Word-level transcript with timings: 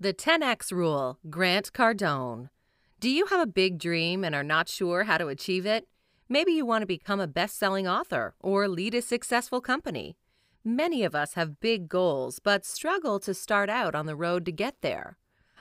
The 0.00 0.14
10X 0.14 0.70
Rule, 0.70 1.18
Grant 1.28 1.72
Cardone. 1.72 2.50
Do 3.00 3.10
you 3.10 3.26
have 3.26 3.40
a 3.40 3.48
big 3.48 3.80
dream 3.80 4.22
and 4.22 4.32
are 4.32 4.44
not 4.44 4.68
sure 4.68 5.02
how 5.02 5.18
to 5.18 5.26
achieve 5.26 5.66
it? 5.66 5.88
Maybe 6.28 6.52
you 6.52 6.64
want 6.64 6.82
to 6.82 6.86
become 6.86 7.18
a 7.18 7.26
best 7.26 7.58
selling 7.58 7.88
author 7.88 8.36
or 8.38 8.68
lead 8.68 8.94
a 8.94 9.02
successful 9.02 9.60
company. 9.60 10.16
Many 10.62 11.02
of 11.02 11.16
us 11.16 11.34
have 11.34 11.58
big 11.58 11.88
goals 11.88 12.38
but 12.38 12.64
struggle 12.64 13.18
to 13.18 13.34
start 13.34 13.68
out 13.68 13.96
on 13.96 14.06
the 14.06 14.14
road 14.14 14.44
to 14.44 14.52
get 14.52 14.76
there. 14.82 15.16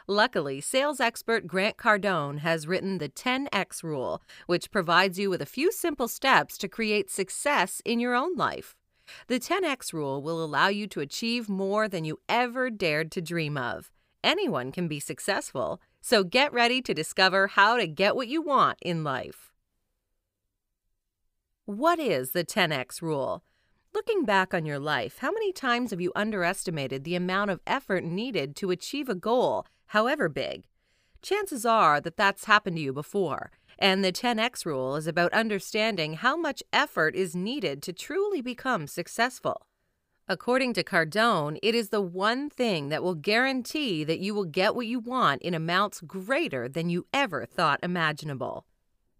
Luckily, 0.06 0.62
sales 0.62 1.00
expert 1.00 1.48
Grant 1.48 1.78
Cardone 1.78 2.42
has 2.42 2.68
written 2.68 3.00
the 3.00 3.10
10X 3.10 3.82
Rule, 3.82 4.22
which 4.46 4.70
provides 4.70 5.18
you 5.18 5.32
with 5.32 5.42
a 5.42 5.48
few 5.48 5.72
simple 5.72 6.08
steps 6.08 6.60
to 6.60 6.68
create 6.68 7.10
success 7.10 7.82
in 7.86 8.00
your 8.00 8.14
own 8.14 8.36
life. 8.36 8.76
The 9.30 9.40
10X 9.40 9.94
Rule 9.94 10.22
will 10.22 10.44
allow 10.44 10.68
you 10.68 10.86
to 10.90 11.00
achieve 11.00 11.50
more 11.50 11.88
than 11.88 12.06
you 12.06 12.20
ever 12.30 12.70
dared 12.70 13.12
to 13.14 13.22
dream 13.22 13.58
of. 13.58 13.90
Anyone 14.28 14.74
can 14.74 14.90
be 14.90 15.00
successful, 15.00 15.80
so 16.02 16.26
get 16.26 16.52
ready 16.52 16.82
to 16.82 16.94
discover 16.94 17.48
how 17.48 17.78
to 17.78 17.88
get 17.88 18.14
what 18.14 18.28
you 18.28 18.42
want 18.42 18.78
in 18.82 19.02
life. 19.02 19.54
What 21.64 21.98
is 21.98 22.32
the 22.32 22.44
10x 22.44 23.02
rule? 23.02 23.42
Looking 23.96 24.26
back 24.26 24.54
on 24.54 24.66
your 24.66 24.80
life, 24.80 25.20
how 25.20 25.32
many 25.32 25.54
times 25.54 25.92
have 25.92 26.02
you 26.02 26.12
underestimated 26.14 27.06
the 27.06 27.16
amount 27.16 27.52
of 27.52 27.62
effort 27.66 28.04
needed 28.04 28.58
to 28.58 28.70
achieve 28.70 29.08
a 29.08 29.16
goal, 29.16 29.66
however 29.86 30.28
big? 30.28 30.66
Chances 31.22 31.66
are 31.66 32.02
that 32.02 32.18
that's 32.18 32.44
happened 32.44 32.76
to 32.76 32.84
you 32.84 32.92
before, 32.92 33.50
and 33.80 34.04
the 34.04 34.12
10x 34.12 34.66
rule 34.66 34.98
is 34.98 35.08
about 35.08 35.32
understanding 35.32 36.16
how 36.16 36.36
much 36.36 36.62
effort 36.74 37.16
is 37.16 37.34
needed 37.34 37.82
to 37.84 37.94
truly 37.94 38.42
become 38.42 38.88
successful. 38.88 39.68
According 40.30 40.74
to 40.74 40.84
Cardone, 40.84 41.58
it 41.64 41.74
is 41.74 41.88
the 41.88 42.02
one 42.02 42.50
thing 42.50 42.90
that 42.90 43.02
will 43.02 43.16
guarantee 43.16 44.04
that 44.04 44.20
you 44.20 44.34
will 44.34 44.44
get 44.44 44.76
what 44.76 44.86
you 44.86 45.00
want 45.00 45.42
in 45.42 45.54
amounts 45.54 46.02
greater 46.02 46.68
than 46.68 46.90
you 46.90 47.08
ever 47.14 47.46
thought 47.46 47.80
imaginable. 47.82 48.66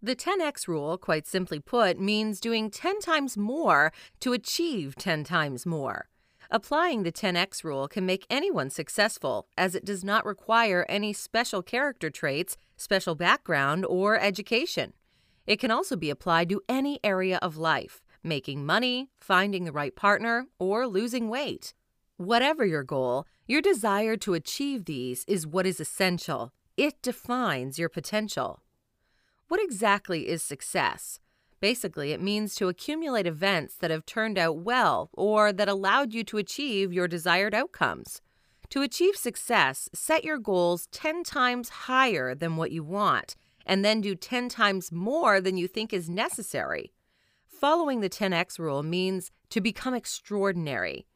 The 0.02 0.14
10x 0.14 0.68
rule, 0.68 0.98
quite 0.98 1.26
simply 1.26 1.60
put, 1.60 1.98
means 1.98 2.40
doing 2.40 2.70
10 2.70 3.00
times 3.00 3.38
more 3.38 3.90
to 4.20 4.34
achieve 4.34 4.96
10 4.96 5.24
times 5.24 5.64
more. 5.64 6.10
Applying 6.50 7.04
the 7.04 7.12
10x 7.12 7.64
rule 7.64 7.88
can 7.88 8.04
make 8.04 8.26
anyone 8.28 8.68
successful, 8.68 9.46
as 9.56 9.74
it 9.74 9.86
does 9.86 10.04
not 10.04 10.26
require 10.26 10.84
any 10.90 11.14
special 11.14 11.62
character 11.62 12.10
traits, 12.10 12.58
special 12.76 13.14
background, 13.14 13.86
or 13.86 14.20
education. 14.20 14.92
It 15.46 15.58
can 15.58 15.70
also 15.70 15.96
be 15.96 16.10
applied 16.10 16.50
to 16.50 16.60
any 16.68 17.00
area 17.02 17.38
of 17.40 17.56
life 17.56 18.02
making 18.22 18.66
money, 18.66 19.10
finding 19.18 19.64
the 19.64 19.72
right 19.72 19.94
partner, 19.94 20.46
or 20.58 20.86
losing 20.86 21.28
weight. 21.28 21.74
Whatever 22.16 22.64
your 22.64 22.82
goal, 22.82 23.26
your 23.46 23.62
desire 23.62 24.16
to 24.18 24.34
achieve 24.34 24.84
these 24.84 25.24
is 25.26 25.46
what 25.46 25.66
is 25.66 25.80
essential. 25.80 26.52
It 26.76 27.00
defines 27.02 27.78
your 27.78 27.88
potential. 27.88 28.62
What 29.48 29.62
exactly 29.62 30.28
is 30.28 30.42
success? 30.42 31.20
Basically, 31.60 32.12
it 32.12 32.20
means 32.20 32.54
to 32.54 32.68
accumulate 32.68 33.26
events 33.26 33.74
that 33.76 33.90
have 33.90 34.06
turned 34.06 34.38
out 34.38 34.58
well 34.58 35.10
or 35.12 35.52
that 35.52 35.68
allowed 35.68 36.12
you 36.12 36.22
to 36.24 36.38
achieve 36.38 36.92
your 36.92 37.08
desired 37.08 37.54
outcomes. 37.54 38.20
To 38.70 38.82
achieve 38.82 39.16
success, 39.16 39.88
set 39.94 40.24
your 40.24 40.38
goals 40.38 40.88
10 40.92 41.24
times 41.24 41.68
higher 41.70 42.34
than 42.34 42.56
what 42.56 42.70
you 42.70 42.84
want, 42.84 43.34
and 43.64 43.84
then 43.84 44.00
do 44.00 44.14
10 44.14 44.48
times 44.48 44.92
more 44.92 45.40
than 45.40 45.56
you 45.56 45.66
think 45.66 45.92
is 45.92 46.08
necessary. 46.08 46.92
Following 47.58 48.02
the 48.02 48.08
10x 48.08 48.60
rule 48.60 48.84
means 48.84 49.32
to 49.50 49.60
become 49.60 49.92
extraordinary. 49.92 51.08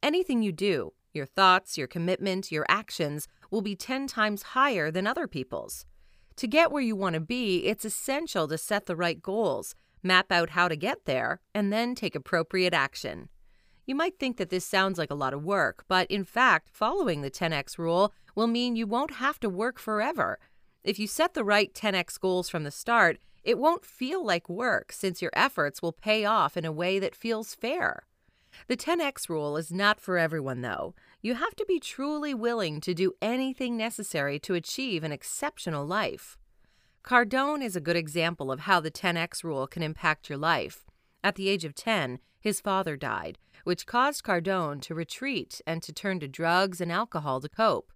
Anything 0.00 0.42
you 0.42 0.52
do, 0.52 0.92
your 1.12 1.26
thoughts, 1.26 1.76
your 1.76 1.88
commitment, 1.88 2.52
your 2.52 2.64
actions, 2.68 3.26
will 3.50 3.62
be 3.62 3.74
10 3.74 4.06
times 4.06 4.54
higher 4.54 4.92
than 4.92 5.08
other 5.08 5.26
people's. 5.26 5.86
To 6.36 6.46
get 6.46 6.70
where 6.70 6.84
you 6.84 6.94
want 6.94 7.14
to 7.14 7.20
be, 7.20 7.66
it's 7.66 7.84
essential 7.84 8.46
to 8.46 8.56
set 8.56 8.86
the 8.86 8.94
right 8.94 9.20
goals, 9.20 9.74
map 10.00 10.30
out 10.30 10.50
how 10.50 10.68
to 10.68 10.76
get 10.76 11.04
there, 11.04 11.40
and 11.52 11.72
then 11.72 11.96
take 11.96 12.14
appropriate 12.14 12.72
action. 12.72 13.28
You 13.84 13.96
might 13.96 14.20
think 14.20 14.36
that 14.36 14.50
this 14.50 14.64
sounds 14.64 14.98
like 14.98 15.10
a 15.10 15.16
lot 15.16 15.34
of 15.34 15.42
work, 15.42 15.84
but 15.88 16.08
in 16.08 16.22
fact, 16.22 16.70
following 16.72 17.22
the 17.22 17.30
10x 17.30 17.76
rule 17.76 18.12
will 18.36 18.46
mean 18.46 18.76
you 18.76 18.86
won't 18.86 19.14
have 19.14 19.40
to 19.40 19.50
work 19.50 19.80
forever. 19.80 20.38
If 20.84 21.00
you 21.00 21.08
set 21.08 21.34
the 21.34 21.42
right 21.42 21.74
10x 21.74 22.20
goals 22.20 22.48
from 22.48 22.62
the 22.62 22.70
start, 22.70 23.18
it 23.48 23.58
won't 23.58 23.82
feel 23.82 24.22
like 24.22 24.46
work 24.46 24.92
since 24.92 25.22
your 25.22 25.30
efforts 25.32 25.80
will 25.80 25.90
pay 25.90 26.26
off 26.26 26.54
in 26.54 26.66
a 26.66 26.70
way 26.70 26.98
that 26.98 27.14
feels 27.14 27.54
fair. 27.54 28.02
The 28.66 28.76
10x 28.76 29.30
rule 29.30 29.56
is 29.56 29.72
not 29.72 29.98
for 29.98 30.18
everyone, 30.18 30.60
though. 30.60 30.94
You 31.22 31.34
have 31.36 31.56
to 31.56 31.64
be 31.66 31.80
truly 31.80 32.34
willing 32.34 32.78
to 32.82 32.92
do 32.92 33.14
anything 33.22 33.74
necessary 33.74 34.38
to 34.40 34.52
achieve 34.52 35.02
an 35.02 35.12
exceptional 35.12 35.86
life. 35.86 36.36
Cardone 37.02 37.64
is 37.64 37.74
a 37.74 37.80
good 37.80 37.96
example 37.96 38.52
of 38.52 38.60
how 38.60 38.80
the 38.80 38.90
10x 38.90 39.42
rule 39.42 39.66
can 39.66 39.82
impact 39.82 40.28
your 40.28 40.36
life. 40.36 40.84
At 41.24 41.36
the 41.36 41.48
age 41.48 41.64
of 41.64 41.74
10, 41.74 42.18
his 42.38 42.60
father 42.60 42.98
died, 42.98 43.38
which 43.64 43.86
caused 43.86 44.24
Cardone 44.24 44.82
to 44.82 44.94
retreat 44.94 45.62
and 45.66 45.82
to 45.84 45.92
turn 45.94 46.20
to 46.20 46.28
drugs 46.28 46.82
and 46.82 46.92
alcohol 46.92 47.40
to 47.40 47.48
cope. 47.48 47.94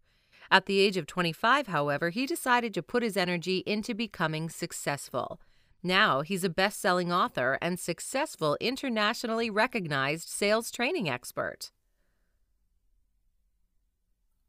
At 0.53 0.67
the 0.67 0.81
age 0.81 0.99
of 0.99 1.07
25, 1.07 1.69
however, 1.69 2.11
he 2.11 2.27
decided 2.27 2.75
to 2.75 2.83
put 2.83 3.03
his 3.03 3.17
energy 3.17 3.63
into 3.65 3.95
becoming 3.95 4.51
successful. 4.51 5.41
Now 5.83 6.21
he's 6.21 6.45
a 6.45 6.51
best 6.51 6.79
selling 6.79 7.11
author 7.11 7.57
and 7.63 7.81
successful 7.81 8.59
internationally 8.61 9.49
recognized 9.49 10.29
sales 10.29 10.71
training 10.71 11.09
expert. 11.09 11.71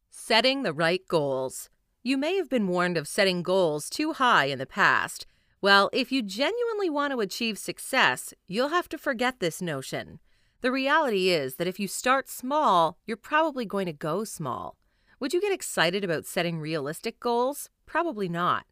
Setting 0.10 0.64
the 0.64 0.74
right 0.74 1.08
goals. 1.08 1.70
You 2.04 2.18
may 2.18 2.36
have 2.36 2.50
been 2.50 2.68
warned 2.68 2.98
of 2.98 3.08
setting 3.08 3.42
goals 3.42 3.90
too 3.90 4.12
high 4.12 4.48
in 4.48 4.60
the 4.60 4.66
past. 4.66 5.26
Well, 5.62 5.90
if 5.94 6.12
you 6.12 6.22
genuinely 6.22 6.90
want 6.90 7.14
to 7.14 7.22
achieve 7.22 7.58
success, 7.58 8.34
you'll 8.46 8.76
have 8.76 8.90
to 8.90 8.98
forget 8.98 9.40
this 9.40 9.62
notion. 9.62 10.20
The 10.60 10.72
reality 10.72 11.30
is 11.30 11.56
that 11.56 11.68
if 11.68 11.80
you 11.80 11.88
start 11.88 12.28
small, 12.28 12.98
you're 13.06 13.16
probably 13.16 13.66
going 13.66 13.86
to 13.86 13.94
go 13.94 14.26
small. 14.26 14.76
Would 15.24 15.34
you 15.34 15.40
get 15.40 15.54
excited 15.54 16.04
about 16.04 16.26
setting 16.26 16.60
realistic 16.60 17.18
goals? 17.18 17.70
Probably 17.86 18.28
not. 18.28 18.66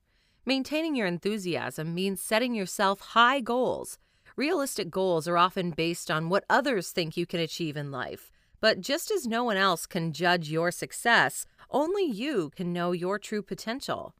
Maintaining 0.45 0.97
your 0.97 1.07
enthusiasm 1.07 1.95
means 1.95 2.19
setting 2.19 2.53
yourself 2.53 2.99
high 2.99 3.39
goals. 3.39 3.97
Realistic 4.35 4.89
goals 4.91 5.29
are 5.29 5.37
often 5.37 5.71
based 5.71 6.11
on 6.11 6.27
what 6.27 6.43
others 6.49 6.91
think 6.91 7.15
you 7.15 7.25
can 7.25 7.39
achieve 7.39 7.77
in 7.77 7.89
life. 7.89 8.33
But 8.59 8.81
just 8.81 9.11
as 9.11 9.25
no 9.25 9.45
one 9.45 9.55
else 9.55 9.85
can 9.85 10.11
judge 10.11 10.49
your 10.49 10.71
success, 10.71 11.45
only 11.69 12.03
you 12.03 12.51
can 12.53 12.73
know 12.73 12.91
your 12.91 13.17
true 13.17 13.41
potential. 13.41 14.13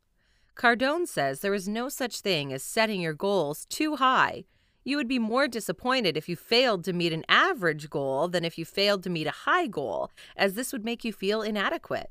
Cardone 0.55 1.09
says 1.09 1.41
there 1.41 1.53
is 1.53 1.67
no 1.67 1.89
such 1.89 2.21
thing 2.21 2.53
as 2.53 2.63
setting 2.63 3.01
your 3.01 3.13
goals 3.13 3.65
too 3.65 3.97
high. 3.97 4.45
You 4.85 4.95
would 4.95 5.09
be 5.09 5.19
more 5.19 5.49
disappointed 5.49 6.15
if 6.15 6.29
you 6.29 6.37
failed 6.37 6.85
to 6.85 6.93
meet 6.93 7.11
an 7.11 7.25
average 7.27 7.89
goal 7.89 8.29
than 8.29 8.45
if 8.45 8.57
you 8.57 8.63
failed 8.63 9.03
to 9.03 9.09
meet 9.09 9.27
a 9.27 9.31
high 9.43 9.67
goal, 9.67 10.11
as 10.37 10.53
this 10.53 10.71
would 10.71 10.85
make 10.85 11.03
you 11.03 11.11
feel 11.11 11.41
inadequate. 11.41 12.09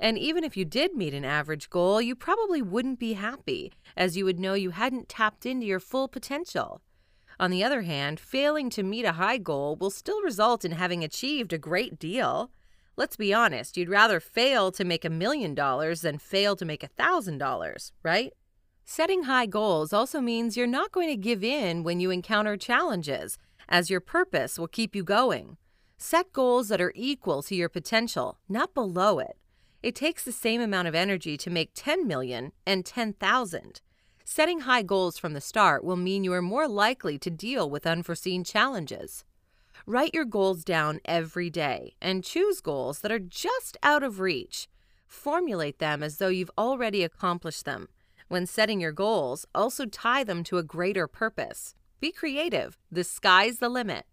And 0.00 0.18
even 0.18 0.42
if 0.44 0.56
you 0.56 0.64
did 0.64 0.94
meet 0.94 1.14
an 1.14 1.24
average 1.24 1.70
goal, 1.70 2.00
you 2.00 2.14
probably 2.14 2.60
wouldn't 2.60 2.98
be 2.98 3.12
happy, 3.12 3.72
as 3.96 4.16
you 4.16 4.24
would 4.24 4.40
know 4.40 4.54
you 4.54 4.70
hadn't 4.70 5.08
tapped 5.08 5.46
into 5.46 5.66
your 5.66 5.80
full 5.80 6.08
potential. 6.08 6.80
On 7.38 7.50
the 7.50 7.64
other 7.64 7.82
hand, 7.82 8.20
failing 8.20 8.70
to 8.70 8.82
meet 8.82 9.04
a 9.04 9.12
high 9.12 9.38
goal 9.38 9.76
will 9.76 9.90
still 9.90 10.22
result 10.22 10.64
in 10.64 10.72
having 10.72 11.02
achieved 11.02 11.52
a 11.52 11.58
great 11.58 11.98
deal. 11.98 12.50
Let's 12.96 13.16
be 13.16 13.32
honest, 13.32 13.76
you'd 13.76 13.88
rather 13.88 14.20
fail 14.20 14.70
to 14.72 14.84
make 14.84 15.04
a 15.04 15.10
million 15.10 15.54
dollars 15.54 16.02
than 16.02 16.18
fail 16.18 16.56
to 16.56 16.64
make 16.64 16.82
a 16.82 16.88
thousand 16.88 17.38
dollars, 17.38 17.92
right? 18.02 18.32
Setting 18.84 19.24
high 19.24 19.46
goals 19.46 19.92
also 19.92 20.20
means 20.20 20.56
you're 20.56 20.66
not 20.66 20.92
going 20.92 21.08
to 21.08 21.16
give 21.16 21.42
in 21.42 21.82
when 21.82 22.00
you 22.00 22.10
encounter 22.10 22.56
challenges, 22.56 23.38
as 23.68 23.88
your 23.88 24.00
purpose 24.00 24.58
will 24.58 24.68
keep 24.68 24.94
you 24.94 25.04
going. 25.04 25.56
Set 25.96 26.32
goals 26.32 26.68
that 26.68 26.80
are 26.80 26.92
equal 26.94 27.42
to 27.44 27.54
your 27.54 27.68
potential, 27.68 28.38
not 28.48 28.74
below 28.74 29.18
it. 29.18 29.36
It 29.82 29.94
takes 29.96 30.22
the 30.22 30.32
same 30.32 30.60
amount 30.60 30.88
of 30.88 30.94
energy 30.94 31.36
to 31.38 31.50
make 31.50 31.72
10 31.74 32.06
million 32.06 32.52
and 32.64 32.86
10,000. 32.86 33.80
Setting 34.24 34.60
high 34.60 34.82
goals 34.82 35.18
from 35.18 35.32
the 35.32 35.40
start 35.40 35.82
will 35.82 35.96
mean 35.96 36.22
you 36.22 36.32
are 36.32 36.42
more 36.42 36.68
likely 36.68 37.18
to 37.18 37.30
deal 37.30 37.68
with 37.68 37.86
unforeseen 37.86 38.44
challenges. 38.44 39.24
Write 39.84 40.14
your 40.14 40.24
goals 40.24 40.62
down 40.62 41.00
every 41.04 41.50
day 41.50 41.96
and 42.00 42.22
choose 42.22 42.60
goals 42.60 43.00
that 43.00 43.10
are 43.10 43.18
just 43.18 43.76
out 43.82 44.04
of 44.04 44.20
reach. 44.20 44.68
Formulate 45.08 45.80
them 45.80 46.02
as 46.02 46.18
though 46.18 46.28
you've 46.28 46.50
already 46.56 47.02
accomplished 47.02 47.64
them. 47.64 47.88
When 48.28 48.46
setting 48.46 48.80
your 48.80 48.92
goals, 48.92 49.44
also 49.54 49.84
tie 49.84 50.22
them 50.22 50.44
to 50.44 50.58
a 50.58 50.62
greater 50.62 51.08
purpose. 51.08 51.74
Be 52.00 52.12
creative. 52.12 52.78
The 52.90 53.04
sky's 53.04 53.58
the 53.58 53.68
limit. 53.68 54.06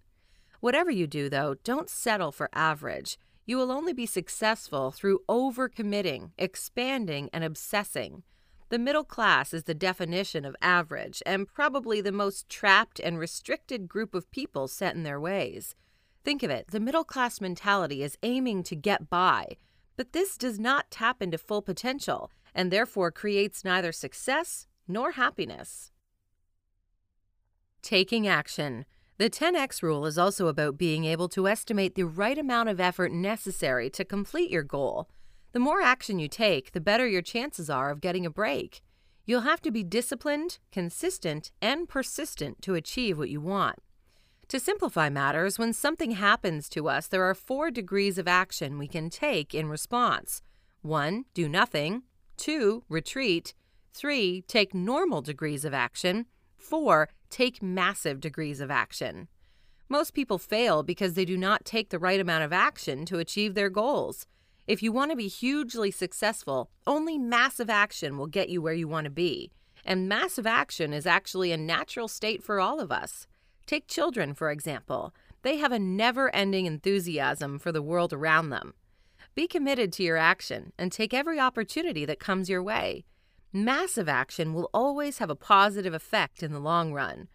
Whatever 0.60 0.92
you 0.92 1.08
do, 1.08 1.30
though, 1.30 1.56
don't 1.64 1.90
settle 1.90 2.32
for 2.32 2.50
average. 2.52 3.18
You 3.50 3.58
will 3.58 3.72
only 3.72 3.94
be 3.94 4.06
successful 4.06 4.92
through 4.92 5.24
overcommitting, 5.28 6.34
expanding, 6.38 7.32
and 7.34 7.44
obsessing. 7.44 8.22
The 8.70 8.78
middle 8.78 9.04
class 9.04 9.56
is 9.56 9.64
the 9.64 9.74
definition 9.74 10.46
of 10.46 10.56
average 10.62 11.24
and 11.26 11.48
probably 11.48 12.00
the 12.00 12.12
most 12.12 12.48
trapped 12.48 13.00
and 13.00 13.18
restricted 13.18 13.88
group 13.88 14.14
of 14.14 14.30
people 14.30 14.68
set 14.68 14.94
in 14.94 15.02
their 15.02 15.20
ways. 15.20 15.74
Think 16.24 16.44
of 16.44 16.52
it 16.52 16.68
the 16.68 16.80
middle 16.80 17.04
class 17.04 17.42
mentality 17.42 18.04
is 18.04 18.20
aiming 18.22 18.62
to 18.66 18.76
get 18.76 19.10
by. 19.10 19.58
but 19.96 20.14
this 20.14 20.38
does 20.38 20.60
not 20.60 20.92
tap 20.92 21.20
into 21.20 21.40
full 21.40 21.64
potential 21.64 22.30
and 22.54 22.70
therefore 22.70 23.10
creates 23.10 23.66
neither 23.66 23.92
success 23.92 24.68
nor 24.88 25.14
happiness. 25.14 25.92
Taking 27.82 28.28
action. 28.28 28.86
The 29.20 29.30
10x 29.30 29.84
rule 29.84 30.06
is 30.06 30.18
also 30.18 30.48
about 30.48 30.78
being 30.78 31.04
able 31.04 31.28
to 31.28 31.46
estimate 31.46 31.96
the 31.96 32.06
right 32.06 32.38
amount 32.38 32.70
of 32.70 32.80
effort 32.80 33.12
necessary 33.12 33.90
to 33.90 34.06
complete 34.06 34.50
your 34.50 34.64
goal. 34.64 35.10
The 35.52 35.60
more 35.60 35.82
action 35.82 36.20
you 36.20 36.30
take, 36.30 36.72
the 36.72 36.80
better 36.80 37.06
your 37.06 37.22
chances 37.22 37.70
are 37.70 37.92
of 37.92 38.00
getting 38.00 38.26
a 38.26 38.30
break. 38.30 38.82
You'll 39.26 39.42
have 39.42 39.62
to 39.64 39.72
be 39.72 39.84
disciplined, 39.84 40.60
consistent, 40.72 41.52
and 41.62 41.90
persistent 41.90 42.62
to 42.62 42.76
achieve 42.76 43.18
what 43.18 43.30
you 43.30 43.42
want. 43.42 43.80
To 44.48 44.58
simplify 44.58 45.10
matters, 45.10 45.60
when 45.60 45.74
something 45.74 46.12
happens 46.12 46.70
to 46.70 46.88
us, 46.88 47.06
there 47.08 47.26
are 47.26 47.36
four 47.36 47.72
degrees 47.72 48.18
of 48.18 48.26
action 48.26 48.78
we 48.78 48.88
can 48.88 49.10
take 49.10 49.54
in 49.54 49.68
response 49.68 50.42
1. 50.82 51.26
Do 51.34 51.50
nothing. 51.50 52.04
2. 52.38 52.86
Retreat. 52.88 53.54
3. 53.94 54.44
Take 54.48 54.74
normal 54.74 55.22
degrees 55.22 55.66
of 55.66 55.74
action. 55.74 56.26
4 56.58 57.10
take 57.30 57.64
massive 57.64 58.20
degrees 58.20 58.60
of 58.60 58.72
action. 58.72 59.28
Most 59.88 60.14
people 60.14 60.38
fail 60.38 60.84
because 60.84 61.14
they 61.14 61.26
do 61.26 61.38
not 61.38 61.66
take 61.66 61.90
the 61.90 62.00
right 62.00 62.20
amount 62.20 62.44
of 62.44 62.54
action 62.54 63.06
to 63.06 63.18
achieve 63.18 63.56
their 63.56 63.70
goals. 63.70 64.28
If 64.68 64.84
you 64.84 64.92
want 64.92 65.10
to 65.10 65.18
be 65.18 65.28
hugely 65.28 65.90
successful, 65.90 66.70
only 66.86 67.18
massive 67.18 67.72
action 67.72 68.18
will 68.18 68.28
get 68.28 68.50
you 68.50 68.62
where 68.62 68.74
you 68.74 68.88
want 68.88 69.06
to 69.06 69.10
be. 69.10 69.52
And 69.84 70.08
massive 70.08 70.46
action 70.46 70.94
is 70.94 71.08
actually 71.08 71.52
a 71.52 71.58
natural 71.58 72.08
state 72.08 72.44
for 72.44 72.60
all 72.60 72.80
of 72.80 72.92
us. 72.92 73.26
Take 73.66 73.88
children, 73.88 74.36
for 74.36 74.52
example. 74.52 75.14
They 75.42 75.58
have 75.58 75.72
a 75.72 75.80
never 75.80 76.34
ending 76.36 76.68
enthusiasm 76.68 77.58
for 77.58 77.72
the 77.72 77.82
world 77.82 78.14
around 78.14 78.50
them. 78.50 78.74
Be 79.34 79.48
committed 79.48 79.94
to 79.94 80.04
your 80.04 80.18
action 80.18 80.74
and 80.78 80.92
take 80.92 81.14
every 81.14 81.40
opportunity 81.40 82.06
that 82.06 82.20
comes 82.20 82.50
your 82.50 82.62
way. 82.62 83.06
Massive 83.52 84.08
action 84.08 84.54
will 84.54 84.70
always 84.76 85.18
have 85.18 85.32
a 85.32 85.36
positive 85.36 85.94
effect 85.94 86.44
in 86.44 86.54
the 86.54 86.60
long 86.60 86.94
run. 86.94 87.28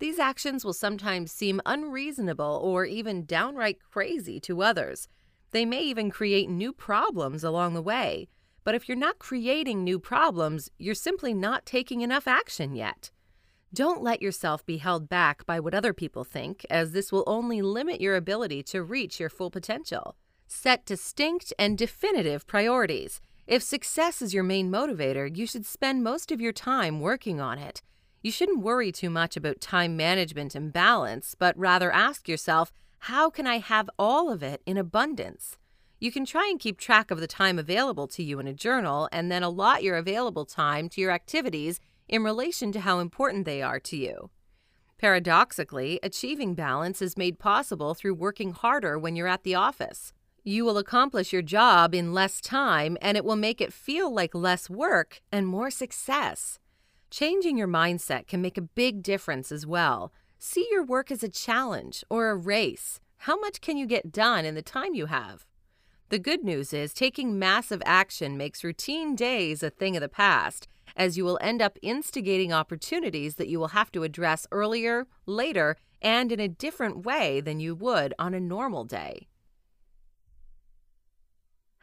These 0.00 0.18
actions 0.18 0.64
will 0.64 0.72
sometimes 0.72 1.30
seem 1.30 1.60
unreasonable 1.64 2.60
or 2.64 2.84
even 2.86 3.24
downright 3.24 3.78
crazy 3.80 4.40
to 4.40 4.62
others. 4.62 5.06
They 5.52 5.64
may 5.64 5.82
even 5.82 6.10
create 6.10 6.48
new 6.48 6.72
problems 6.72 7.44
along 7.44 7.74
the 7.74 7.82
way. 7.82 8.28
But 8.64 8.74
if 8.74 8.88
you're 8.88 8.96
not 8.96 9.20
creating 9.20 9.84
new 9.84 10.00
problems, 10.00 10.70
you're 10.76 10.94
simply 10.94 11.32
not 11.32 11.66
taking 11.66 12.00
enough 12.00 12.26
action 12.26 12.74
yet. 12.74 13.12
Don't 13.72 14.02
let 14.02 14.20
yourself 14.20 14.66
be 14.66 14.78
held 14.78 15.08
back 15.08 15.46
by 15.46 15.60
what 15.60 15.74
other 15.74 15.92
people 15.92 16.24
think, 16.24 16.66
as 16.68 16.90
this 16.90 17.12
will 17.12 17.24
only 17.28 17.62
limit 17.62 18.00
your 18.00 18.16
ability 18.16 18.64
to 18.64 18.82
reach 18.82 19.20
your 19.20 19.30
full 19.30 19.50
potential. 19.50 20.16
Set 20.48 20.84
distinct 20.84 21.52
and 21.60 21.78
definitive 21.78 22.46
priorities 22.48 23.20
if 23.50 23.64
success 23.64 24.22
is 24.22 24.32
your 24.32 24.44
main 24.44 24.70
motivator, 24.70 25.36
you 25.36 25.44
should 25.44 25.66
spend 25.66 26.04
most 26.04 26.30
of 26.30 26.40
your 26.40 26.52
time 26.52 27.00
working 27.00 27.40
on 27.40 27.58
it. 27.58 27.82
You 28.22 28.30
shouldn't 28.30 28.62
worry 28.62 28.92
too 28.92 29.10
much 29.10 29.36
about 29.36 29.60
time 29.60 29.96
management 29.96 30.54
and 30.54 30.72
balance, 30.72 31.34
but 31.36 31.58
rather 31.58 31.90
ask 31.90 32.28
yourself, 32.28 32.70
how 33.00 33.28
can 33.28 33.48
I 33.48 33.58
have 33.58 33.90
all 33.98 34.30
of 34.30 34.44
it 34.44 34.62
in 34.66 34.76
abundance? 34.76 35.58
You 35.98 36.12
can 36.12 36.24
try 36.24 36.46
and 36.48 36.60
keep 36.60 36.78
track 36.78 37.10
of 37.10 37.18
the 37.18 37.26
time 37.26 37.58
available 37.58 38.06
to 38.08 38.22
you 38.22 38.38
in 38.38 38.46
a 38.46 38.54
journal 38.54 39.08
and 39.10 39.32
then 39.32 39.42
allot 39.42 39.82
your 39.82 39.96
available 39.96 40.44
time 40.44 40.88
to 40.90 41.00
your 41.00 41.10
activities 41.10 41.80
in 42.08 42.22
relation 42.22 42.70
to 42.70 42.80
how 42.80 43.00
important 43.00 43.46
they 43.46 43.62
are 43.62 43.80
to 43.80 43.96
you. 43.96 44.30
Paradoxically, 44.96 45.98
achieving 46.04 46.54
balance 46.54 47.02
is 47.02 47.18
made 47.18 47.40
possible 47.40 47.94
through 47.94 48.14
working 48.14 48.52
harder 48.52 48.96
when 48.96 49.16
you're 49.16 49.26
at 49.26 49.42
the 49.42 49.56
office. 49.56 50.12
You 50.42 50.64
will 50.64 50.78
accomplish 50.78 51.32
your 51.32 51.42
job 51.42 51.94
in 51.94 52.14
less 52.14 52.40
time 52.40 52.96
and 53.02 53.16
it 53.16 53.24
will 53.24 53.36
make 53.36 53.60
it 53.60 53.74
feel 53.74 54.12
like 54.12 54.34
less 54.34 54.70
work 54.70 55.20
and 55.30 55.46
more 55.46 55.70
success. 55.70 56.58
Changing 57.10 57.58
your 57.58 57.68
mindset 57.68 58.26
can 58.26 58.40
make 58.40 58.56
a 58.56 58.62
big 58.62 59.02
difference 59.02 59.52
as 59.52 59.66
well. 59.66 60.12
See 60.38 60.66
your 60.70 60.82
work 60.82 61.10
as 61.10 61.22
a 61.22 61.28
challenge 61.28 62.04
or 62.08 62.30
a 62.30 62.36
race. 62.36 63.00
How 63.18 63.38
much 63.38 63.60
can 63.60 63.76
you 63.76 63.86
get 63.86 64.12
done 64.12 64.46
in 64.46 64.54
the 64.54 64.62
time 64.62 64.94
you 64.94 65.06
have? 65.06 65.44
The 66.08 66.18
good 66.18 66.42
news 66.42 66.72
is 66.72 66.94
taking 66.94 67.38
massive 67.38 67.82
action 67.84 68.38
makes 68.38 68.64
routine 68.64 69.14
days 69.14 69.62
a 69.62 69.68
thing 69.68 69.94
of 69.94 70.00
the 70.00 70.08
past, 70.08 70.66
as 70.96 71.18
you 71.18 71.24
will 71.24 71.38
end 71.42 71.60
up 71.60 71.78
instigating 71.82 72.52
opportunities 72.52 73.34
that 73.34 73.48
you 73.48 73.60
will 73.60 73.68
have 73.68 73.92
to 73.92 74.04
address 74.04 74.46
earlier, 74.50 75.06
later, 75.26 75.76
and 76.00 76.32
in 76.32 76.40
a 76.40 76.48
different 76.48 77.04
way 77.04 77.40
than 77.40 77.60
you 77.60 77.74
would 77.74 78.14
on 78.18 78.32
a 78.32 78.40
normal 78.40 78.84
day. 78.84 79.28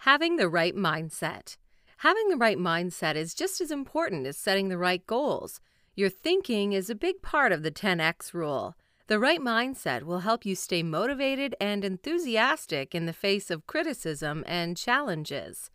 Having 0.02 0.36
the 0.36 0.48
right 0.48 0.76
mindset. 0.76 1.58
Having 1.98 2.30
the 2.30 2.38
right 2.38 2.58
mindset 2.58 3.16
is 3.16 3.34
just 3.34 3.60
as 3.60 3.72
important 3.72 4.28
as 4.28 4.38
setting 4.38 4.70
the 4.70 4.78
right 4.78 5.06
goals. 5.08 5.60
Your 5.96 6.10
thinking 6.10 6.74
is 6.74 6.90
a 6.90 6.96
big 6.96 7.24
part 7.24 7.52
of 7.52 7.64
the 7.64 7.72
10X 7.72 8.34
rule. 8.34 8.76
The 9.08 9.20
right 9.20 9.42
mindset 9.42 10.04
will 10.04 10.20
help 10.20 10.46
you 10.46 10.56
stay 10.56 10.84
motivated 10.84 11.56
and 11.60 11.84
enthusiastic 11.84 12.94
in 12.94 13.08
the 13.08 13.14
face 13.14 13.50
of 13.50 13.66
criticism 13.66 14.44
and 14.46 14.78
challenges. 14.78 15.72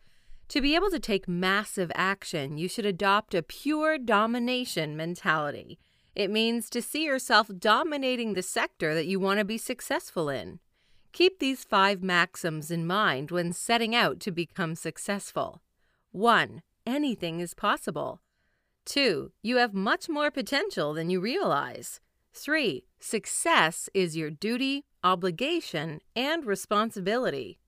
To 0.47 0.61
be 0.61 0.73
able 0.73 0.89
to 0.91 0.99
take 0.99 1.27
massive 1.27 1.91
action, 1.93 2.57
you 2.57 2.69
should 2.69 2.85
adopt 2.85 3.35
a 3.35 3.43
pure 3.43 3.97
domination 3.97 4.95
mentality. 4.95 5.79
It 6.15 6.31
means 6.31 6.69
to 6.69 6.81
see 6.81 7.03
yourself 7.03 7.49
dominating 7.59 8.33
the 8.33 8.41
sector 8.41 8.95
that 8.95 9.07
you 9.07 9.19
want 9.19 9.39
to 9.39 9.45
be 9.45 9.57
successful 9.57 10.29
in. 10.29 10.59
Keep 11.13 11.37
these 11.37 11.63
five 11.63 12.01
maxims 12.01 12.71
in 12.71 12.87
mind 12.87 13.29
when 13.29 13.53
setting 13.53 13.93
out 13.93 14.19
to 14.21 14.31
become 14.31 14.73
successful. 14.73 15.61
1. 16.11 16.63
Anything 16.87 17.39
is 17.39 17.53
possible. 17.53 18.19
2. 18.85 19.31
You 19.43 19.57
have 19.57 19.75
much 19.75 20.09
more 20.09 20.31
potential 20.31 20.91
than 20.91 21.11
you 21.11 21.21
realize. 21.21 21.99
3. 22.33 22.83
Success 22.99 23.89
is 23.93 24.17
your 24.17 24.31
duty, 24.31 24.85
obligation, 25.03 26.01
and 26.15 26.47
responsibility. 26.47 27.59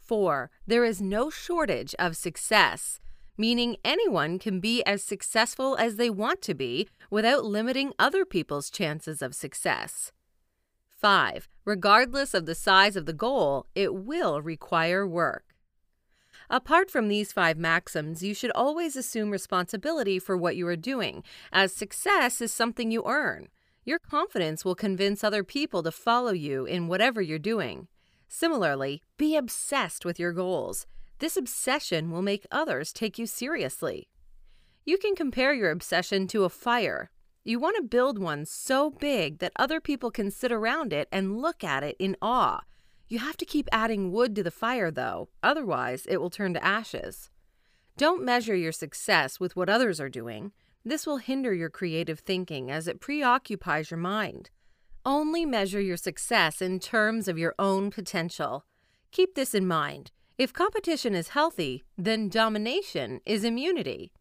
4. 0.00 0.50
There 0.66 0.84
is 0.86 1.02
no 1.02 1.28
shortage 1.28 1.94
of 1.98 2.16
success, 2.16 3.00
meaning 3.36 3.76
anyone 3.84 4.38
can 4.38 4.60
be 4.60 4.82
as 4.84 5.02
successful 5.04 5.76
as 5.76 5.96
they 5.96 6.08
want 6.08 6.40
to 6.40 6.54
be 6.54 6.88
without 7.10 7.44
limiting 7.44 7.92
other 7.98 8.24
people's 8.24 8.70
chances 8.70 9.20
of 9.20 9.34
success. 9.34 10.10
5. 10.98 11.48
Regardless 11.64 12.34
of 12.34 12.46
the 12.46 12.54
size 12.54 12.96
of 12.96 13.06
the 13.06 13.12
goal, 13.12 13.66
it 13.74 13.94
will 13.94 14.42
require 14.42 15.06
work. 15.06 15.44
Apart 16.50 16.90
from 16.90 17.08
these 17.08 17.32
five 17.32 17.58
maxims, 17.58 18.22
you 18.22 18.34
should 18.34 18.50
always 18.52 18.96
assume 18.96 19.30
responsibility 19.30 20.18
for 20.18 20.36
what 20.36 20.56
you 20.56 20.66
are 20.66 20.76
doing, 20.76 21.22
as 21.52 21.72
success 21.72 22.40
is 22.40 22.52
something 22.52 22.90
you 22.90 23.04
earn. 23.06 23.48
Your 23.84 23.98
confidence 23.98 24.64
will 24.64 24.74
convince 24.74 25.22
other 25.22 25.44
people 25.44 25.82
to 25.82 25.92
follow 25.92 26.32
you 26.32 26.64
in 26.64 26.88
whatever 26.88 27.20
you're 27.20 27.38
doing. 27.38 27.88
Similarly, 28.28 29.02
be 29.16 29.36
obsessed 29.36 30.04
with 30.04 30.18
your 30.18 30.32
goals. 30.32 30.86
This 31.18 31.36
obsession 31.36 32.10
will 32.10 32.22
make 32.22 32.46
others 32.50 32.92
take 32.92 33.18
you 33.18 33.26
seriously. 33.26 34.08
You 34.84 34.98
can 34.98 35.14
compare 35.14 35.52
your 35.52 35.70
obsession 35.70 36.26
to 36.28 36.44
a 36.44 36.48
fire. 36.48 37.10
You 37.48 37.58
want 37.58 37.76
to 37.76 37.82
build 37.82 38.18
one 38.18 38.44
so 38.44 38.90
big 38.90 39.38
that 39.38 39.52
other 39.56 39.80
people 39.80 40.10
can 40.10 40.30
sit 40.30 40.52
around 40.52 40.92
it 40.92 41.08
and 41.10 41.40
look 41.40 41.64
at 41.64 41.82
it 41.82 41.96
in 41.98 42.14
awe. 42.20 42.60
You 43.08 43.20
have 43.20 43.38
to 43.38 43.46
keep 43.46 43.70
adding 43.72 44.12
wood 44.12 44.36
to 44.36 44.42
the 44.42 44.50
fire, 44.50 44.90
though, 44.90 45.30
otherwise, 45.42 46.04
it 46.04 46.18
will 46.18 46.28
turn 46.28 46.52
to 46.52 46.62
ashes. 46.62 47.30
Don't 47.96 48.22
measure 48.22 48.54
your 48.54 48.70
success 48.70 49.40
with 49.40 49.56
what 49.56 49.70
others 49.70 49.98
are 49.98 50.10
doing. 50.10 50.52
This 50.84 51.06
will 51.06 51.16
hinder 51.16 51.54
your 51.54 51.70
creative 51.70 52.20
thinking 52.20 52.70
as 52.70 52.86
it 52.86 53.00
preoccupies 53.00 53.90
your 53.90 53.96
mind. 53.96 54.50
Only 55.06 55.46
measure 55.46 55.80
your 55.80 55.96
success 55.96 56.60
in 56.60 56.78
terms 56.78 57.28
of 57.28 57.38
your 57.38 57.54
own 57.58 57.90
potential. 57.90 58.66
Keep 59.10 59.36
this 59.36 59.54
in 59.54 59.66
mind. 59.66 60.10
If 60.36 60.52
competition 60.52 61.14
is 61.14 61.28
healthy, 61.28 61.82
then 61.96 62.28
domination 62.28 63.22
is 63.24 63.42
immunity. 63.42 64.12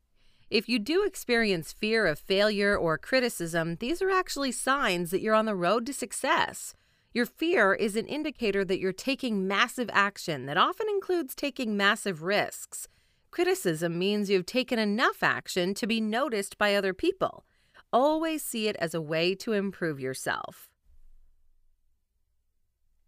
If 0.49 0.69
you 0.69 0.79
do 0.79 1.03
experience 1.03 1.73
fear 1.73 2.05
of 2.05 2.19
failure 2.19 2.77
or 2.77 2.97
criticism, 2.97 3.75
these 3.79 4.01
are 4.01 4.09
actually 4.09 4.53
signs 4.53 5.11
that 5.11 5.21
you're 5.21 5.35
on 5.35 5.45
the 5.45 5.55
road 5.55 5.85
to 5.87 5.93
success. 5.93 6.73
Your 7.13 7.25
fear 7.25 7.73
is 7.73 7.97
an 7.97 8.05
indicator 8.05 8.63
that 8.63 8.79
you're 8.79 8.93
taking 8.93 9.45
massive 9.45 9.89
action 9.91 10.45
that 10.45 10.57
often 10.57 10.87
includes 10.89 11.35
taking 11.35 11.75
massive 11.75 12.23
risks. 12.23 12.87
Criticism 13.29 13.99
means 13.99 14.29
you've 14.29 14.45
taken 14.45 14.79
enough 14.79 15.21
action 15.21 15.73
to 15.73 15.85
be 15.85 15.99
noticed 15.99 16.57
by 16.57 16.75
other 16.75 16.93
people. 16.93 17.45
Always 17.91 18.41
see 18.41 18.69
it 18.69 18.77
as 18.77 18.93
a 18.93 19.01
way 19.01 19.35
to 19.35 19.51
improve 19.51 19.99
yourself. 19.99 20.69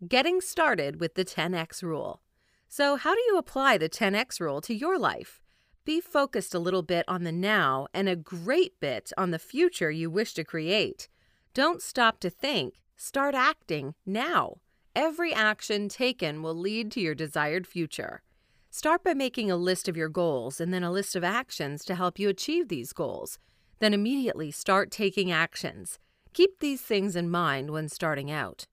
Getting 0.06 0.42
started 0.42 1.00
with 1.00 1.16
the 1.16 1.26
10x 1.26 1.84
rule. 1.84 2.22
So, 2.68 2.98
how 2.98 3.16
do 3.16 3.22
you 3.22 3.38
apply 3.38 3.78
the 3.78 3.90
10x 3.90 4.40
rule 4.40 4.62
to 4.62 4.74
your 4.74 4.98
life? 5.00 5.42
Be 5.86 6.02
focused 6.02 6.54
a 6.54 6.60
little 6.60 6.84
bit 6.84 7.06
on 7.08 7.24
the 7.24 7.32
now 7.32 7.88
and 7.94 8.08
a 8.08 8.16
great 8.16 8.80
bit 8.80 9.12
on 9.18 9.32
the 9.32 9.40
future 9.40 9.90
you 9.90 10.10
wish 10.10 10.34
to 10.34 10.44
create. 10.44 11.08
Don't 11.54 11.82
stop 11.82 12.20
to 12.20 12.30
think, 12.30 12.76
start 12.96 13.34
acting 13.34 13.96
now. 14.06 14.58
Every 14.96 15.34
action 15.34 15.90
taken 15.90 16.44
will 16.44 16.56
lead 16.56 16.92
to 16.92 17.00
your 17.00 17.16
desired 17.16 17.66
future. 17.66 18.22
Start 18.70 19.04
by 19.04 19.14
making 19.14 19.50
a 19.50 19.56
list 19.56 19.88
of 19.88 19.98
your 19.98 20.10
goals 20.10 20.62
and 20.62 20.74
then 20.74 20.84
a 20.84 20.92
list 20.92 21.16
of 21.16 21.24
actions 21.24 21.84
to 21.86 21.96
help 21.96 22.20
you 22.20 22.30
achieve 22.30 22.68
these 22.68 22.94
goals. 22.94 23.40
Then 23.80 23.94
immediately 23.94 24.52
start 24.52 24.92
taking 24.92 25.32
actions. 25.32 25.98
Keep 26.34 26.60
these 26.60 26.82
things 26.82 27.16
in 27.16 27.32
mind 27.32 27.72
when 27.72 27.90
starting 27.90 28.30
out. 28.30 28.68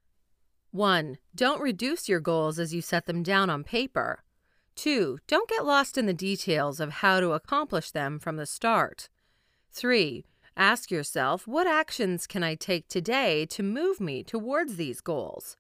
1. 0.73 1.17
Don't 1.35 1.63
reduce 1.63 2.09
your 2.09 2.21
goals 2.21 2.59
as 2.59 2.75
you 2.75 2.83
set 2.83 3.07
them 3.07 3.23
down 3.23 3.49
on 3.49 3.65
paper. 3.65 4.23
2. 4.77 5.19
Don't 5.27 5.49
get 5.49 5.65
lost 5.65 5.99
in 5.99 6.07
the 6.07 6.15
details 6.15 6.81
of 6.81 7.01
how 7.03 7.19
to 7.21 7.33
accomplish 7.33 7.91
them 7.91 8.19
from 8.19 8.37
the 8.37 8.47
start. 8.47 9.09
3. 9.73 10.25
Ask 10.57 10.91
yourself, 10.91 11.47
what 11.47 11.67
actions 11.67 12.27
can 12.27 12.43
I 12.43 12.55
take 12.55 12.89
today 12.89 13.45
to 13.47 13.63
move 13.63 14.01
me 14.01 14.23
towards 14.23 14.77
these 14.77 15.01
goals? 15.01 15.57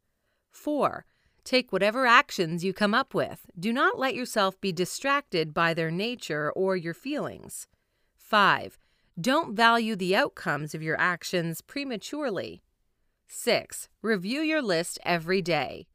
4. 0.52 1.04
Take 1.44 1.72
whatever 1.72 2.06
actions 2.06 2.64
you 2.64 2.72
come 2.72 2.94
up 2.94 3.14
with. 3.14 3.46
Do 3.58 3.72
not 3.72 3.98
let 3.98 4.14
yourself 4.14 4.60
be 4.60 4.72
distracted 4.72 5.52
by 5.52 5.74
their 5.74 5.90
nature 5.90 6.50
or 6.52 6.76
your 6.76 6.94
feelings. 6.94 7.68
5. 8.16 8.78
Don't 9.20 9.54
value 9.54 9.96
the 9.96 10.16
outcomes 10.16 10.74
of 10.74 10.82
your 10.82 10.98
actions 11.00 11.60
prematurely. 11.60 12.62
6. 13.28 13.88
Review 14.02 14.40
your 14.40 14.62
list 14.62 14.98
every 15.04 15.42
day. 15.42 15.86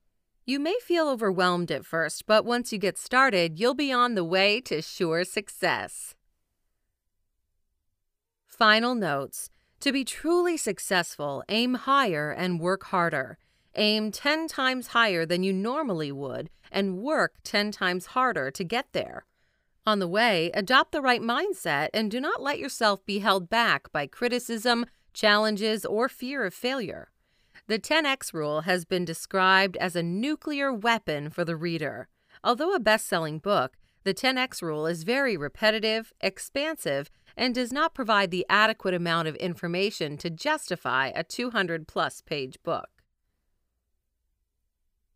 You 0.51 0.59
may 0.59 0.77
feel 0.83 1.07
overwhelmed 1.07 1.71
at 1.71 1.85
first, 1.85 2.25
but 2.25 2.43
once 2.43 2.73
you 2.73 2.77
get 2.77 2.97
started, 2.97 3.57
you'll 3.57 3.73
be 3.73 3.89
on 3.89 4.15
the 4.15 4.23
way 4.25 4.59
to 4.59 4.81
sure 4.81 5.23
success. 5.23 6.13
Final 8.47 8.93
notes 8.93 9.49
To 9.79 9.93
be 9.93 10.03
truly 10.03 10.57
successful, 10.57 11.41
aim 11.47 11.75
higher 11.75 12.31
and 12.31 12.59
work 12.59 12.83
harder. 12.87 13.37
Aim 13.75 14.11
10 14.11 14.49
times 14.49 14.87
higher 14.87 15.25
than 15.25 15.41
you 15.41 15.53
normally 15.53 16.11
would 16.11 16.49
and 16.69 16.97
work 16.97 17.35
10 17.45 17.71
times 17.71 18.07
harder 18.07 18.51
to 18.51 18.63
get 18.65 18.87
there. 18.91 19.25
On 19.87 19.99
the 19.99 20.13
way, 20.19 20.51
adopt 20.53 20.91
the 20.91 21.01
right 21.01 21.21
mindset 21.21 21.87
and 21.93 22.11
do 22.11 22.19
not 22.19 22.41
let 22.41 22.59
yourself 22.59 23.05
be 23.05 23.19
held 23.19 23.49
back 23.49 23.89
by 23.93 24.05
criticism, 24.05 24.85
challenges, 25.13 25.85
or 25.85 26.09
fear 26.09 26.43
of 26.43 26.53
failure. 26.53 27.07
The 27.71 27.79
10x 27.79 28.33
rule 28.33 28.63
has 28.63 28.83
been 28.83 29.05
described 29.05 29.77
as 29.77 29.95
a 29.95 30.03
nuclear 30.03 30.73
weapon 30.73 31.29
for 31.29 31.45
the 31.45 31.55
reader. 31.55 32.09
Although 32.43 32.75
a 32.75 32.81
best 32.81 33.07
selling 33.07 33.39
book, 33.39 33.77
the 34.03 34.13
10x 34.13 34.61
rule 34.61 34.85
is 34.85 35.03
very 35.03 35.37
repetitive, 35.37 36.11
expansive, 36.19 37.09
and 37.37 37.55
does 37.55 37.71
not 37.71 37.93
provide 37.93 38.29
the 38.29 38.45
adequate 38.49 38.93
amount 38.93 39.29
of 39.29 39.37
information 39.37 40.17
to 40.17 40.29
justify 40.29 41.13
a 41.15 41.23
200 41.23 41.87
plus 41.87 42.19
page 42.19 42.57
book. 42.61 42.89